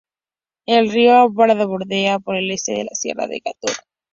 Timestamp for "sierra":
2.95-3.27